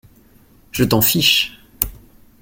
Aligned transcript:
Je 0.71 0.83
t’en 0.83 0.99
fiche! 1.01 1.59